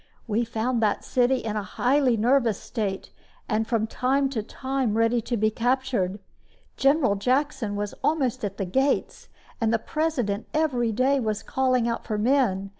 [0.25, 3.11] We found that city in a highly nervous state,
[3.47, 6.17] and from time to time ready to be captured.
[6.75, 9.29] General Jackson was almost at the gates,
[9.61, 12.69] and the President every day was calling out for men.